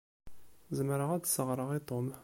[0.77, 2.07] Zemreɣ ad s-ɣṛeɣ i Tom.